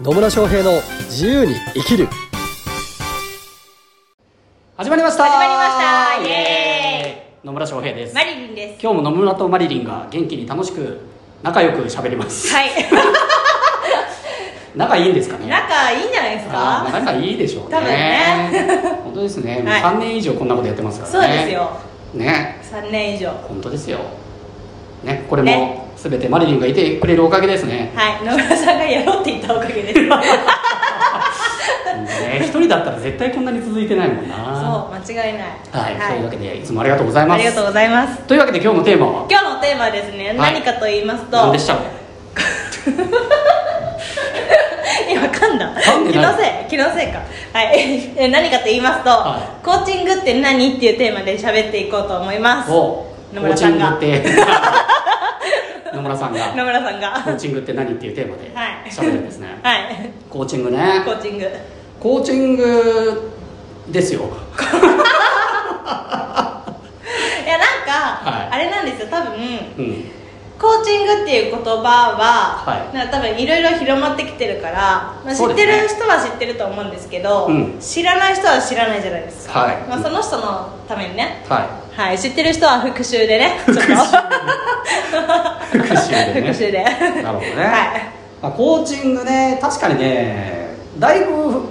[0.00, 0.72] 野村翔平の
[1.08, 2.06] 自由に生きる。
[4.76, 5.24] 始まりました。
[5.24, 6.22] 始まりました。
[6.22, 7.46] イエーイ。
[7.46, 8.14] 野村翔平です。
[8.14, 8.82] マリリンです。
[8.82, 11.00] 今日も野村とマリリンが元気に楽しく
[11.42, 12.54] 仲良く喋ります。
[12.54, 12.70] はい。
[14.76, 15.46] 仲いいんですかね？
[15.48, 16.86] 仲いいんじゃないですか？
[16.92, 17.68] 仲いいでしょうね。
[17.70, 18.50] 多分ね。
[19.04, 21.70] 本当ですね、もうはい3年以上こんなことやってますからそうねですよ。
[22.12, 22.60] ね。
[22.70, 23.30] 3年以上。
[23.48, 23.98] 本当ですよ
[25.04, 25.82] ねこれもね。
[25.96, 27.92] 全てマリリンがいてくれるおかげですね。
[27.94, 28.24] はい。
[28.24, 30.00] 野村さんがやろうって言ったおかげです。
[31.96, 34.36] ね一人だったら絶対こんなに続いてないもんな。
[34.60, 35.48] そう間違いない。
[35.72, 37.38] はい、そういうわけでいつもありがとうございます。
[37.38, 38.18] ありがとうございます。
[38.20, 39.26] というわけで今日のテーマは？
[39.28, 40.52] 今日のテーマはですね、はい。
[40.54, 41.36] 何かと言いますと。
[41.36, 41.76] 何でした
[45.10, 45.72] 今噛んだ。
[46.12, 47.20] 気のせい気のせいか。
[47.52, 48.12] はい。
[48.16, 50.76] え何かと言いますと、はコーチングって何？
[50.76, 52.70] っていうテーマで喋っていこうと思います。
[52.70, 53.92] お野村さんが。
[53.92, 54.30] コーチングって
[55.96, 57.12] 野村さんが野村さんが。
[57.24, 58.90] コーチングって何っていうテーマではい。
[58.90, 60.10] 喋るんですね、 はい。
[60.28, 61.02] コーチングね。
[61.04, 61.50] コーチング。
[61.98, 63.32] コーチング
[63.88, 64.20] ですよ。
[67.46, 68.48] いやなんか、はい。
[68.52, 69.08] あれなんですよ。
[69.10, 70.10] 多分うん。
[70.58, 72.96] コーチングっていう言葉は、はい。
[72.96, 77.78] なんか多分いろいろ広まってきてるから、まあ、知ってる人は知ってると思うんですけど、うん。
[77.80, 79.76] 知らない人は知らないじゃないですか、はい。
[79.88, 81.66] まあ、その人のためにね、は
[81.96, 83.58] はい、知ってる人は復習でね。
[83.64, 83.82] ちょっと。
[83.82, 83.86] い
[85.72, 86.40] 復習でね。
[86.42, 86.82] 復習で。
[87.22, 88.12] なるほどね、はい。
[88.42, 91.62] まあ、コーチングね確かにねだいぶ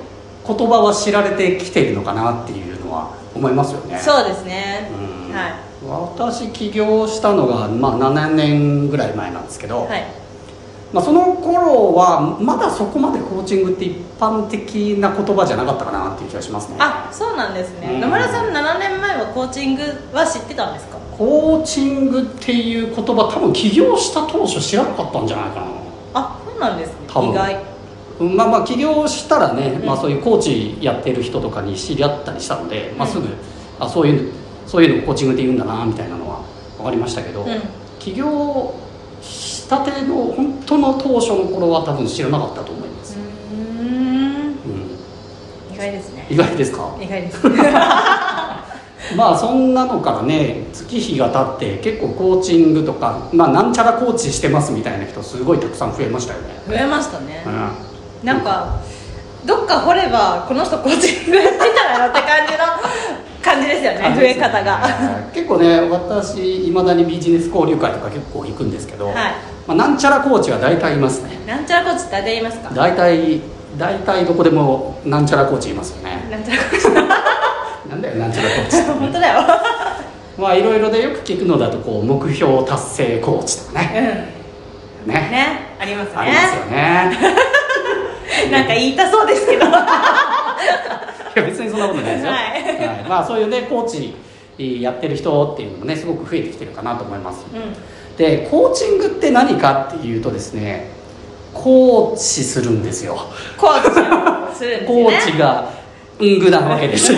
[0.47, 3.97] 言葉は知られてきているのかなっていうのは思いますよね。
[3.99, 4.89] そうですね。
[5.29, 5.35] うん。
[5.35, 5.53] はい。
[5.87, 10.03] 私起業したのが、まあ、7年ぐらい前なんですけど、はい。
[10.93, 16.77] まあ、その頃はまだそこまでコーチングって一般的な言葉じゃなかったかなっていう気がしますね。
[16.79, 19.81] あそうなんですね、うん野村さん7年前はコーチング
[20.13, 20.94] は知ってたんですか？
[21.17, 25.67] コーチングっていう言葉多分起業した当初知らなかったんじゃないかな。
[26.13, 26.95] あそうなんですね。
[27.29, 27.55] 意外。
[28.19, 29.85] うんまあまあ起業したらね、うん。
[29.85, 33.27] まあ、そういうコーチやってる人とかに知り合ったりしたので、まあ、うんすぐ
[33.79, 34.31] あそういう
[34.65, 36.41] そういうのをコーチングって言うんだなみたいなのは
[36.77, 37.61] 分かりましたけど、うん。
[37.99, 38.73] 起業
[39.21, 44.55] したての本当の当初の頃は多分知らなかったと思います、うん、
[45.73, 46.27] 意外ですね。
[46.29, 46.95] 意外ですか？
[47.01, 47.41] 意外です
[49.15, 57.43] まあそんなのからね月日が経って結構コーチングとか、まあ、なんちゃらコーチしてますみたいな人すごいたくさん増えましたよね、増えましたね。
[57.45, 57.49] う
[58.23, 58.81] ん、なんか
[59.45, 62.59] どっか掘ればこの人コーチングやってたらなって感じの
[63.43, 64.79] 感じですよね増え方が。
[65.33, 69.15] 結構ね私いまだにビジネス交流会とか結構行くんですけど、はい。
[69.67, 71.39] まあ、なんちゃらコーチは大体いますね。
[71.47, 72.69] なんちゃらコーチって誰で言いますか？
[72.73, 73.41] 大体
[73.77, 76.27] 大体どこでもなんちゃらコーチいますよね。
[76.31, 76.87] なんちゃらコーチ
[77.95, 78.91] なんだよなんちゃらコーチって。
[78.91, 79.41] 本当だよ。
[80.37, 84.29] まあいろいろでよく聞くのだとこう目標達成コーチとかね。
[85.05, 85.13] うん。
[85.13, 85.19] ね。
[85.19, 86.13] ねありますね。
[86.15, 87.17] ありますよね。
[88.51, 89.65] なんか言いたそうですけど。
[89.65, 93.05] いや別にそんなことないですよ、はい。
[93.07, 94.13] まあそういうねコーチ
[94.81, 97.45] やってる人っていうのもねすごく増えてきてるかなと思います。
[97.53, 98.17] うん。
[98.17, 100.89] でコーチングって何かっていうとですね
[101.53, 103.17] コーチするんですよ。
[103.57, 104.87] コーチをするんですね。
[104.87, 105.69] ーチが
[106.19, 107.13] うんぐなわけです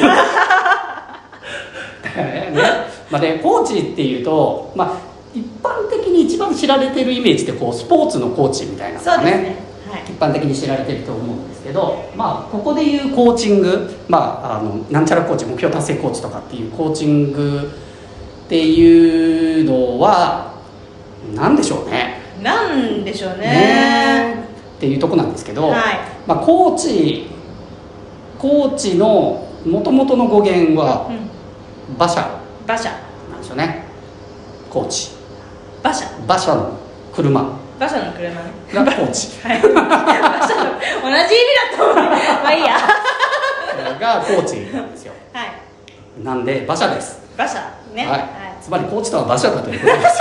[3.10, 4.98] まあ、でコーチっていうと、まあ、
[5.34, 9.56] 一般的に一番知られてるイメージってこうスポーツのコーチみたいなのがそうですね。
[9.90, 10.02] はい。
[10.02, 17.72] 一般的に知られてると思うんですけど、まあ、ここでいうコーチング、まあ、あのなんちゃらコーチ目標達成コーチとかっていうコーチング
[18.46, 20.54] っていうのは
[21.34, 22.22] 何でしょうね。
[22.42, 23.38] なんでしょうね。
[23.38, 24.48] ね
[24.78, 26.00] っていうとこなんですけど、はい。
[26.26, 27.28] まあ、コーチ
[28.38, 31.28] コーチのもともとの語源はうん。
[31.96, 32.90] 馬車馬車
[33.32, 33.84] なんですよね。
[34.70, 35.12] コーチ。
[35.82, 36.06] 馬車。
[36.26, 36.78] 馬車の
[37.14, 37.42] 車。
[37.78, 38.52] 馬車の車ね。
[38.74, 39.42] がコーチ。
[39.48, 39.62] はい。
[39.62, 41.96] 馬車の同じ意味だと思う。
[41.96, 42.74] まあいいや。
[42.74, 43.18] は
[43.98, 45.14] がコーチなんですよ。
[45.34, 46.24] い。
[46.24, 47.22] なんで馬車です。
[47.36, 47.60] 馬車
[47.94, 48.06] ね。
[48.06, 48.26] はい、
[48.62, 50.20] つまりコーチとは馬車だということです。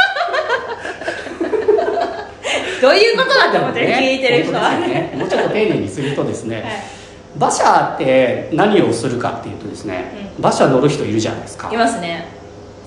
[2.83, 5.15] どういうことだって思ってる、聞いてる人は、ね。
[5.17, 6.65] もうちょっと丁寧にするとですね、はい。
[7.37, 11.73] 馬車って何をするかっていうとですね、馬車乗る人いるじゃないですか。
[11.73, 12.36] いますね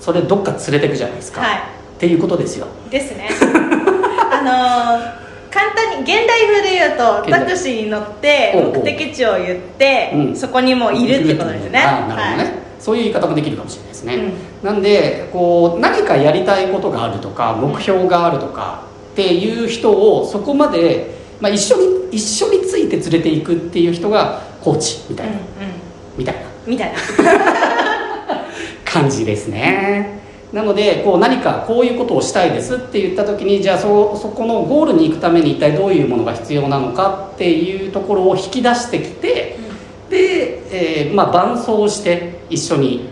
[0.00, 1.58] それどっか連れてくじゃないですか、はい。
[1.58, 1.60] っ
[1.98, 2.66] ていうことですよ。
[2.90, 3.28] ですね。
[4.32, 5.20] あのー
[5.50, 10.36] 簡単に現代風で言うとタクシーに乗って目的地を言ってうん。
[10.36, 11.80] そこにもういるってことですよね。
[11.80, 14.32] あなるほどね、はいそういう言い方もできるかもしれないですね、
[14.62, 25.44] なんでこう何かやりたいことがあるとか目標があるとかっていう人をそこまで、まあ、一緒に一緒について連れていくっていう人がコーチみたいな、うんうん。
[26.16, 26.40] みたいな。
[26.66, 26.98] みたいな
[28.90, 30.20] 感じですね。
[30.52, 39.56] なのでこう何かこういうことをしたいですって言った時にじゃあそそこのゴールに行くために一体どういうものが必要なのかっていうところを引き出してきて、
[40.08, 43.08] で、えーまあ、伴走して一緒に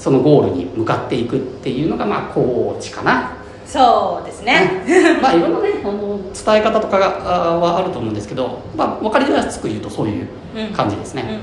[0.00, 3.36] そのゴールに向かっていくっていうのがまあコーチかな。
[3.64, 4.82] そうですね。
[5.22, 10.28] まあいろんなねあの伝え方とかがあはあると思うんですけど、まあ、分かりやすく言うとそういう
[10.74, 11.40] 感じですね。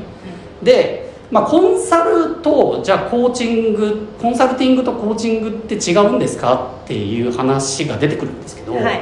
[0.60, 0.66] うん。
[0.66, 9.02] で、まあ、コンサルとじゃあコーチングコンサルティングとコーチングって違うんですかっていう話が出てくるんですけど、はい。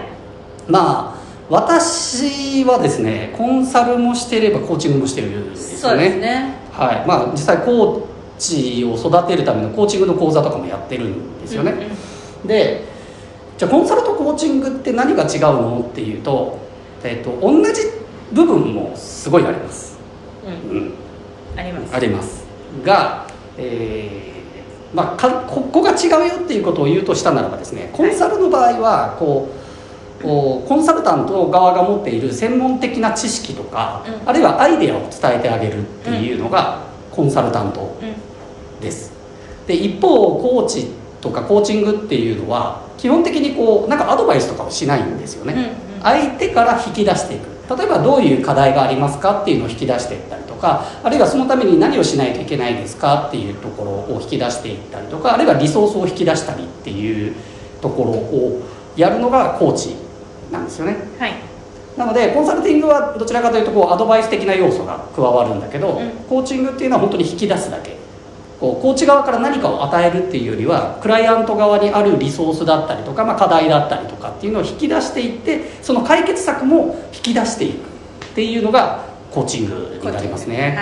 [0.68, 1.18] まあ
[1.50, 6.56] 私はですねコンサルもしてればコーチングもしてるんですそうよねですね。
[6.74, 7.08] はい。
[7.08, 8.06] まあ、実際コー
[8.38, 11.84] チを育てるためのコーチングの講座とかもやってるんですよね、うんう
[12.46, 12.48] ん。
[12.48, 12.84] で
[13.58, 16.60] じゃあコンサルとコーチングって何が違うのっていうと,、
[17.04, 17.82] えっと同じ
[18.34, 19.98] 部分もすごいあります、
[20.46, 20.78] うん。
[20.78, 20.94] うん、
[21.58, 21.96] あります。
[21.96, 22.46] あります。
[22.86, 23.28] が、
[23.58, 29.58] えーまあ、かここが違うよっていうことを言うとしたならばですねコンサルの場合はこう
[30.24, 34.30] コンサルタント側が持っている専門的な知識とか、うん。
[34.30, 36.82] あるいはアイデアを伝えてあげるっていうのが
[37.12, 38.82] コンサルタントうん。
[38.82, 39.12] です。
[39.68, 40.88] で一方コーチ
[41.22, 46.02] とかコーチングっていうのは基本的にこうなんかアドバイスとかをしないんですよね、うんうん。
[46.02, 47.78] 相手から引き出していく。
[47.78, 57.36] 例えばどういう課題がありますかっていうのを引き出していったかあるいはそのために何をしないといけないですかっていうところを引き出していったりとかあるいはリソースを引き出したりっていう
[57.82, 58.62] ところを
[58.96, 59.96] やるのがコーチ
[60.52, 60.98] なんですよね。
[61.20, 61.34] はい。
[61.98, 66.10] なのでコンサルティングはどちらかというとこうアドバイス的な要素が加わるんだけど、うん。
[66.30, 67.98] コーチングっていうのは本当に引き出すだけ。
[68.60, 77.80] こうコーチ側から何かを与えるっていうよりはクライアント側にあるリソースだったりとか、まあ、課題だったりとかっていうのを引き出していってその解決策も引き出していくっ
[78.34, 79.06] ていうのが
[79.38, 80.76] コーチングになりますね。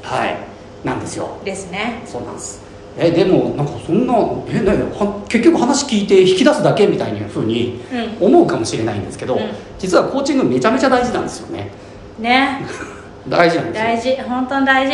[0.00, 0.24] はい。
[0.24, 0.36] はい、
[0.84, 1.40] なんですよ。
[1.44, 2.00] ですね。
[2.06, 2.62] そうなんです。
[2.96, 4.14] えでもなんかそんな
[4.46, 7.80] えねは結局話聞いて引き出すだけみたいなふうに
[8.20, 9.50] う思うかもしれないんですけど、うん。
[9.80, 11.72] 実はコーチングめちゃめちゃ大事なんですよね。
[12.20, 12.60] んね。
[13.28, 14.14] 大事なんですよ。
[14.14, 14.22] 大事。
[14.28, 14.92] 本当に大事。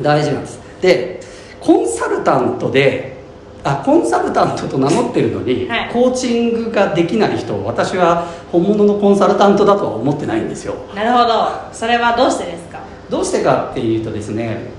[0.00, 0.60] 大事なんです。
[0.80, 1.20] で
[1.60, 3.19] コンサルタントで
[3.62, 5.90] あコンサルタントと名乗ってるのに、はい。
[5.92, 10.74] コーチングができない人を私は本物のコンサルタントだとは思ってないんですよ。
[10.94, 11.50] なるほど。
[11.72, 12.80] それはどうしてですか？
[13.10, 14.70] どうしてかっていうとですね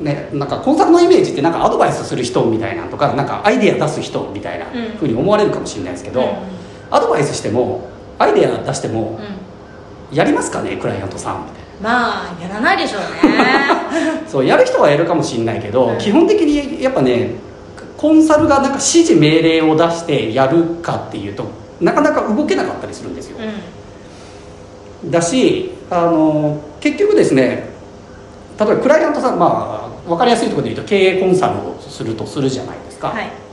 [0.00, 4.96] ね、なんかコンサルのイメージってなんかアドバイスする人みたいなとかなんかアイデア出す人みたいなうん。
[4.98, 6.28] ふうに思われるかもしれないですけど、うん。
[6.90, 7.88] アドバイスしても
[8.18, 9.18] アイデア出しても
[10.12, 10.16] うん。
[10.16, 11.88] やりますかねクライアントさんみたいな。
[11.90, 13.44] まあやらないでしょうね。
[14.28, 15.98] そうやる人はやるかもしれないけど、うん。
[15.98, 17.30] 基本的にやっぱね
[17.96, 21.48] コンサルがなんか指示命令を出してやるかっていうと
[21.80, 23.38] なかなか動けなかったりするんですよ、
[25.04, 27.68] うだしあの結局ですね
[28.58, 33.45] 例えばクライアントさんまあ分かりやすいところで言うと経営コンサルをするとするじゃないですか、んはい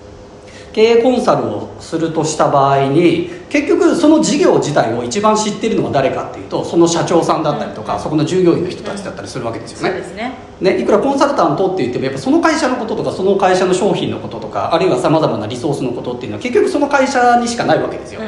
[0.73, 8.01] 経営コンサルをするとした場合に結局その事業自体を一番知ってるのは誰かっていうとその社長さんだったりとか、うん。
[8.01, 10.33] そこの従業員の人たちだったりするわけですよね、そうですね。
[10.59, 18.21] ね、いくらコンサルタントって言ってもやっぱその会社のこととかその会社の商品のこととかあるいはさまざまなリソースのことっていうのは結局その会社にしかないわけですよ、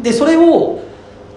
[0.00, 0.80] でそれを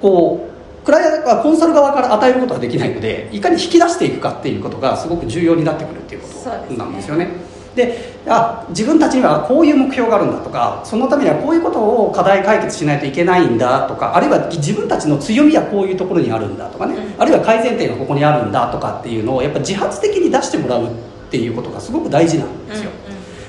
[0.02, 6.28] こうクライアントコンサル側から与えることはできないのでいかに引き出していくかっていうことがすごく重要になってくるっていうこ
[6.68, 7.30] となんですよね
[7.76, 17.22] であ自分たちにはこういう目標があるんだとかそのためにはこういうことを課題解決しないといけないんだとかあるいは自分たちの強みはこういうところにあるんだとかね、うん。
[17.22, 20.90] あるいは改善点がここにあるんだとかっていうのをやっぱ自発的に出してもらうっ
[21.30, 22.92] ていうことがすごく大事なんですよ、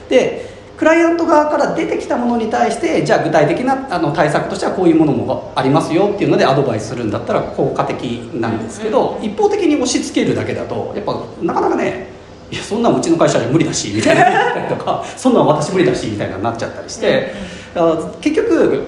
[0.09, 8.03] でクライアント側から出てきたものに対してじゃあ具体的なあの対策としてはこういうものもありますよっていうのでアドバイスするんだったら効果的
[8.35, 12.16] なんですけど、一方的に押し付けるだけだとやっぱなかなかね
[12.51, 14.69] いやそんなんうちの会社じゃ無理だしみたいな。
[14.69, 17.33] とかそんなん私無理だしみたいなのになっちゃったりして、
[17.75, 18.83] あ結局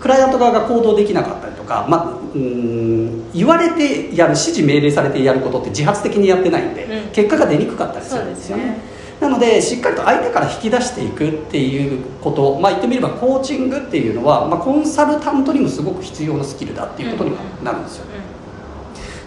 [0.00, 7.12] クライアント側が行動できなかったりとか、まあ、うーん言われてやる指示命令されてやることって自発的にやってないんで、うん。
[7.12, 8.64] 結果が出にくかったりするんですよね。
[8.64, 8.94] ね。
[9.20, 18.04] なのでしっかりと相手から引き出していくっていうこと、まあ、言ってみればコーチングっていうのは、まあ、コンサルタントにもすごく必要なスキルだっていうことにはなるんですよ、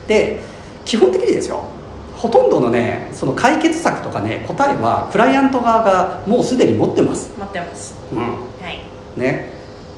[0.08, 0.42] で
[0.86, 1.64] 基本的にですよ
[2.18, 7.96] ほとんどのねその解決策とかね答えはクライアント側がもうすでに持ってます、持ってます。
[8.12, 8.20] うん。
[8.20, 8.80] はい。
[9.20, 9.52] ね、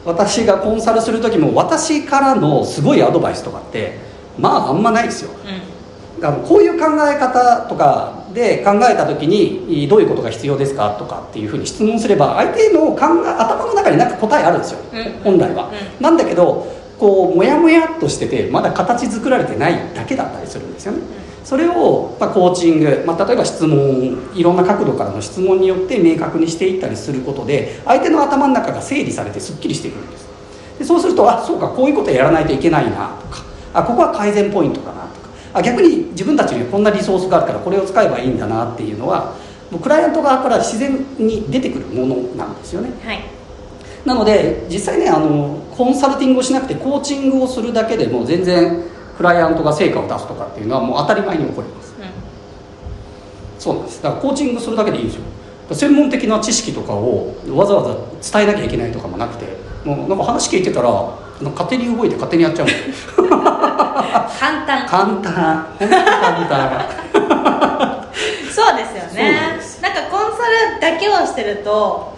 [0.05, 3.97] 私がコンサルする時も私からのすごいアドバイスとかって
[4.37, 5.31] まああんまないですよ。
[5.31, 15.37] うあのこういう考え方とかで考えた時にどういうことが必要ですかとかっていうふうに質問すれば相手の考え頭の中になんか答えあるんですよ、うん。
[15.37, 16.67] 本来は、なんだけど
[16.99, 21.18] こうモヤモヤっとしててまだ形作られてないだけだったりするんですよね
[21.49, 30.29] それを、まあ、コーチング、まあ、例えば質問いろんな角度からの質問によって明確にしていったりすることで相手の頭の中が整理されてすっきりしてくるんです。
[30.77, 39.33] でそうするとあそうかこういうことやらないといけないなとかあここは改善ポイントかなとかあ逆に自分たちにこんなリソースがあるからこれを使えばいいんだなっていうのは
[39.71, 42.91] もうクライアント側から自然に出てくるものなんですよね。
[43.03, 43.23] はい。
[44.05, 48.83] なので実際ねあのコンサルティングをしなくてコーチングをするだけでも全然
[49.19, 51.93] クライアントが成果を出すとかっていうのはもう当たり前に起こります。
[53.59, 54.01] そうなんです。
[54.01, 55.23] だからコーチングするだけでいいんですよ。
[55.75, 60.89] 専門的な知識とかをわざわざ伝えなきゃいけないとかもなくてもうなんか話聞いてたら
[61.41, 63.27] 勝手に動いて勝手にやっちゃうんですよ。
[63.27, 64.87] 簡単。
[64.87, 65.23] 簡単。
[65.27, 65.87] 簡
[66.47, 66.87] 単。
[68.49, 69.59] そうですよね。
[69.81, 72.13] なんかコンサルだけをしてると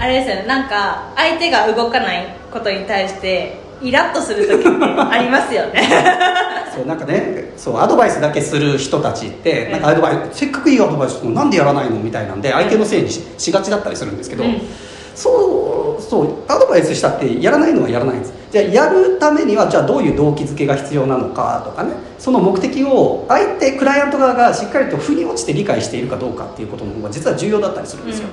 [0.00, 0.46] あれですよね。
[0.48, 5.82] なんか相手が動かないことに対してイラッとする時ってありますよね。
[6.74, 14.60] そうなんかねそうアドバイスだけする人たちってなんかアドバイスせっかくいいアドバイスしてもなんでやらないのみたいなんで相手のせいにししがちだったりするんですけど、うん。
[15.14, 18.32] そうそうアドバイスしたってやらないのはやらないんです。
[18.52, 21.92] じゃあやるためにはじゃあどういう動機づけが必要なのかとかね。
[22.18, 28.28] その目的を相手クライアント側がしっかりと腑に落ちて理解しているかどうかっていうことの方が実は重要だったりするんですよ、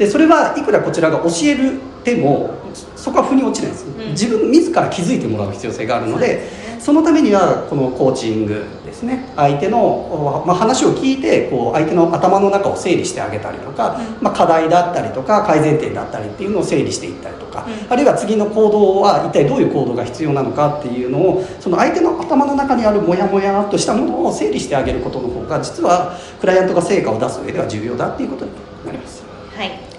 [0.00, 2.54] でそれはいくらこちらが教えるても
[2.96, 4.10] そこは腑に落ちないんです、ん。
[4.12, 17.92] 自分自ら気づいてもらう必要性があるのでそのためにはこのコーチングですね相手の、まあ、話を聞いてこう相手の頭の中を整理してあげたりとか、まあ、課題だったりとか改善点だったりっていうのを整理していったりとか、うん。
[17.92, 28.69] あるいは次の行動は一体どういう行動が必要なのかっていうのをその相手の頭の中にあるモヤモヤっとしたものを整理してあげることの方が実はクライアントが成果を出す上では重要だっていうことに。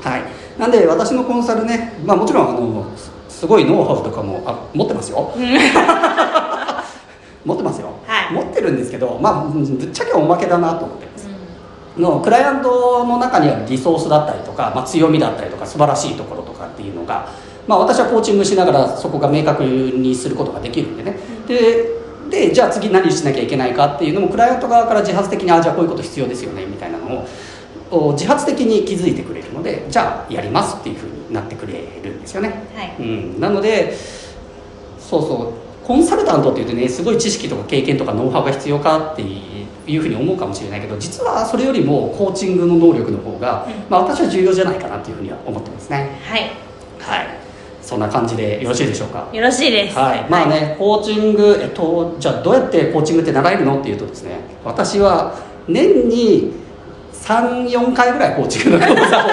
[0.01, 0.21] はい。
[0.21, 2.85] はい、なんで私のコンサルね、まあ、もちろんあの
[3.29, 5.31] すごいノウハウとかもあ持ってますよ。
[7.43, 8.33] 持ってますよ、はい。
[8.33, 11.27] 持ってるんですけど、まあ、ぶっちゃけおまけだなと思ってます。
[11.97, 17.27] のクライアントの中にあるリソースだったりとか、まあ、強みだったりとか素晴らしいところとかっていうのが、
[17.67, 21.17] まあ、私はコーチングしながらそこが明確にすることができるんでね、
[21.47, 27.27] ででじゃあ次何しなきゃいけないかっていうのもクライアント側から自発的にあじゃあこういうこと必要ですよねみたいなのをお
[28.13, 32.49] 自発的に気づいてくれるのでじゃあやりますっていうふうになってくれるんですよね。
[32.73, 32.95] はい。
[32.99, 33.93] うん、なので
[34.99, 35.85] そうそう。
[35.85, 43.73] コンサルタントっていうとねすごい知識とか経験とかノウハウが必要かっていうふうに思うかもしれないけど実はそれよりもコーチングの能力の方が、うん。
[43.89, 46.17] まあ、私は重要じゃないかなっていうふうには思ってますね。
[46.23, 46.51] はい。
[46.99, 47.27] はい。
[47.81, 49.27] そんな感じでよろしいでしょうか？
[49.33, 49.97] よろしいです。
[49.97, 55.35] はい、まあね、コーチング、えっと、じゃあどうやってコーチングって習えるのっていうとですね私は
[55.67, 56.53] 年に
[57.31, 59.29] 34回ぐらいコーチングの講座を。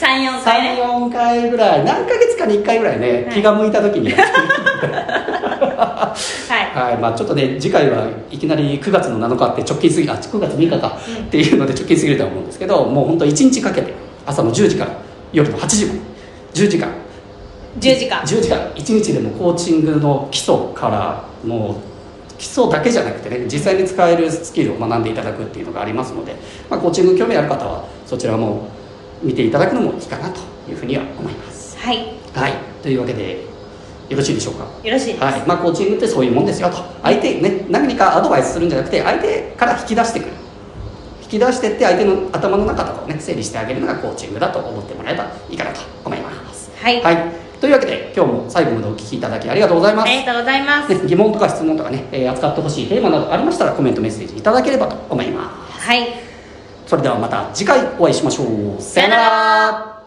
[0.00, 0.80] 34回ね。
[0.80, 1.84] 34回ぐらい。
[1.84, 3.34] 何ヶ月かに1回ぐらいね、はい。
[3.34, 4.10] 気が向いた時に。
[4.16, 6.14] は
[6.50, 6.78] い。
[6.78, 6.96] はい。
[6.96, 11.24] まあ、ちょっとね次回はいきなり9月の7日って直近すぎあ9月6日か、うん。
[11.26, 13.92] っていうので直近すぎるとは思うんですけどもう本当1日かけて
[14.26, 14.92] 朝の10時から
[15.32, 16.00] 夜の8時まで。
[16.54, 16.88] 10時間。
[17.78, 18.22] 10時間。
[18.22, 18.58] 10時間。
[18.74, 21.87] 1日でもコーチングの基礎からもう
[22.38, 26.36] 基礎だけじゃなくてね実際に使えるスキルを学んでいただくっていうのがありますので、
[26.70, 28.68] まあ、コーチング興味ある方はそちらも
[29.22, 30.40] 見ていただくのもいいかなと
[30.70, 31.76] いうふうには思います。
[31.76, 32.14] はい。
[32.34, 32.52] はい。
[32.82, 33.44] というわけで
[34.08, 34.64] よろしいでしょうか？
[34.84, 35.42] よろしいです、はい。
[35.46, 36.76] まあ、コーチングってそういうもんですよと。
[37.02, 40.32] 相手ね何かアドバイスするんじゃなくて相手から引き出してくる。
[41.22, 46.70] 引き出してって相手の頭の中とかをね整理してあげるのがコーチングだと思ってもらえばいいかなと思います。
[46.80, 55.80] はい、はいというわけで今日も最後までお聞きいただきありがとうございます、ありがとうございます、ね、疑問とか質問とかね、えー扱ってほしいテーマなどありましたらコメントメッセージいただければと思います。
[55.80, 56.06] はい。
[56.86, 58.80] それではまた次回お会いしましょう。
[58.80, 59.97] さよなら